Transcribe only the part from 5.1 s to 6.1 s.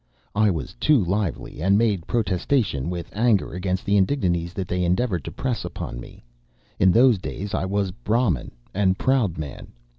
to press upon